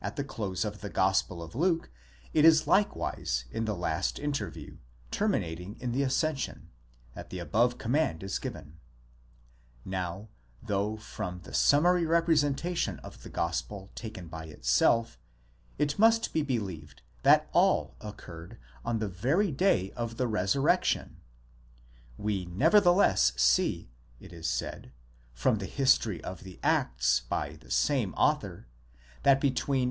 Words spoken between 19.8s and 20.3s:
of the